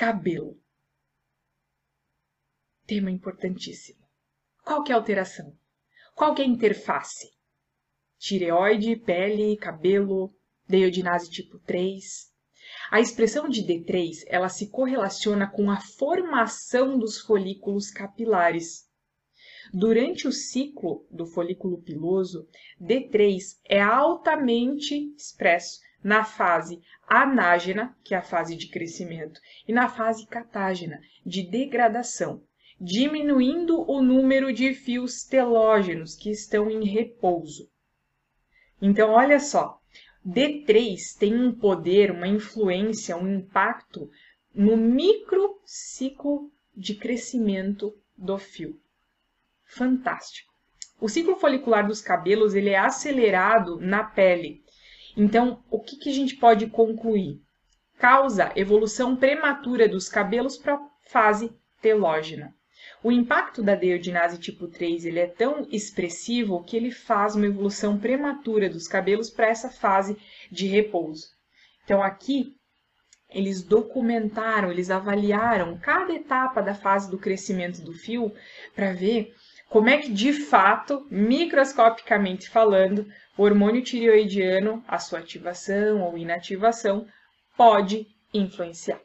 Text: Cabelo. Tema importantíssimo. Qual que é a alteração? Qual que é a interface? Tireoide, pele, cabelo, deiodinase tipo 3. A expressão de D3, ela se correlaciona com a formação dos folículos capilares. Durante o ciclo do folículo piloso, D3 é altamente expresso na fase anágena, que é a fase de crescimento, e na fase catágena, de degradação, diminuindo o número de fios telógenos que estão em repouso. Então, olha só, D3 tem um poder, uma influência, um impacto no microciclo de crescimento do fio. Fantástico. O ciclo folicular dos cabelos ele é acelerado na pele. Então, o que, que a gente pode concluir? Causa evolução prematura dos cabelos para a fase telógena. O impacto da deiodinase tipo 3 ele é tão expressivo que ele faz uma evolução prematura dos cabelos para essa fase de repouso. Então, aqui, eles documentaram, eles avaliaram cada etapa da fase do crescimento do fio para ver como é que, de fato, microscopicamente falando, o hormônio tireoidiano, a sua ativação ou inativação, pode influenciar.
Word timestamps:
Cabelo. 0.00 0.58
Tema 2.86 3.10
importantíssimo. 3.10 4.00
Qual 4.64 4.82
que 4.82 4.92
é 4.92 4.94
a 4.94 4.98
alteração? 4.98 5.54
Qual 6.14 6.34
que 6.34 6.40
é 6.40 6.44
a 6.46 6.48
interface? 6.48 7.28
Tireoide, 8.18 8.96
pele, 8.96 9.58
cabelo, 9.58 10.34
deiodinase 10.66 11.30
tipo 11.30 11.58
3. 11.58 12.32
A 12.90 12.98
expressão 12.98 13.46
de 13.46 13.62
D3, 13.62 14.24
ela 14.28 14.48
se 14.48 14.70
correlaciona 14.70 15.46
com 15.46 15.70
a 15.70 15.78
formação 15.78 16.98
dos 16.98 17.20
folículos 17.20 17.90
capilares. 17.90 18.88
Durante 19.70 20.26
o 20.26 20.32
ciclo 20.32 21.06
do 21.10 21.26
folículo 21.26 21.82
piloso, 21.82 22.48
D3 22.80 23.58
é 23.66 23.82
altamente 23.82 25.14
expresso 25.14 25.78
na 26.02 26.24
fase 26.24 26.80
anágena, 27.06 27.96
que 28.02 28.14
é 28.14 28.18
a 28.18 28.22
fase 28.22 28.56
de 28.56 28.68
crescimento, 28.68 29.40
e 29.66 29.72
na 29.72 29.88
fase 29.88 30.26
catágena, 30.26 31.00
de 31.24 31.42
degradação, 31.42 32.42
diminuindo 32.80 33.88
o 33.90 34.00
número 34.00 34.52
de 34.52 34.72
fios 34.74 35.24
telógenos 35.24 36.14
que 36.14 36.30
estão 36.30 36.70
em 36.70 36.84
repouso. 36.84 37.68
Então, 38.80 39.10
olha 39.10 39.38
só, 39.38 39.80
D3 40.26 41.18
tem 41.18 41.34
um 41.34 41.52
poder, 41.52 42.10
uma 42.10 42.28
influência, 42.28 43.16
um 43.16 43.36
impacto 43.36 44.10
no 44.54 44.76
microciclo 44.76 46.50
de 46.74 46.94
crescimento 46.94 47.94
do 48.16 48.38
fio. 48.38 48.80
Fantástico. 49.64 50.50
O 51.00 51.08
ciclo 51.08 51.36
folicular 51.36 51.86
dos 51.86 52.02
cabelos 52.02 52.54
ele 52.54 52.70
é 52.70 52.78
acelerado 52.78 53.78
na 53.80 54.04
pele. 54.04 54.62
Então, 55.16 55.62
o 55.70 55.80
que, 55.80 55.96
que 55.96 56.08
a 56.08 56.12
gente 56.12 56.36
pode 56.36 56.66
concluir? 56.68 57.40
Causa 57.98 58.52
evolução 58.56 59.16
prematura 59.16 59.88
dos 59.88 60.08
cabelos 60.08 60.56
para 60.56 60.74
a 60.74 60.88
fase 61.08 61.52
telógena. 61.82 62.54
O 63.02 63.10
impacto 63.10 63.62
da 63.62 63.74
deiodinase 63.74 64.38
tipo 64.38 64.68
3 64.68 65.04
ele 65.04 65.18
é 65.18 65.26
tão 65.26 65.66
expressivo 65.70 66.62
que 66.64 66.76
ele 66.76 66.90
faz 66.90 67.34
uma 67.34 67.46
evolução 67.46 67.98
prematura 67.98 68.68
dos 68.68 68.86
cabelos 68.86 69.30
para 69.30 69.48
essa 69.48 69.70
fase 69.70 70.16
de 70.50 70.66
repouso. 70.66 71.28
Então, 71.84 72.02
aqui, 72.02 72.54
eles 73.28 73.62
documentaram, 73.62 74.70
eles 74.70 74.90
avaliaram 74.90 75.78
cada 75.78 76.12
etapa 76.12 76.60
da 76.60 76.74
fase 76.74 77.10
do 77.10 77.18
crescimento 77.18 77.80
do 77.80 77.92
fio 77.92 78.32
para 78.74 78.92
ver 78.92 79.34
como 79.70 79.88
é 79.88 79.98
que, 79.98 80.12
de 80.12 80.32
fato, 80.32 81.06
microscopicamente 81.08 82.50
falando, 82.50 83.06
o 83.38 83.44
hormônio 83.44 83.84
tireoidiano, 83.84 84.84
a 84.86 84.98
sua 84.98 85.20
ativação 85.20 86.02
ou 86.02 86.18
inativação, 86.18 87.06
pode 87.56 88.04
influenciar. 88.34 89.00